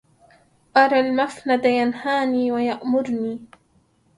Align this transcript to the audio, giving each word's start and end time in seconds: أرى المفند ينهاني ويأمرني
أرى 0.77 0.99
المفند 0.99 1.65
ينهاني 1.65 2.51
ويأمرني 2.51 3.45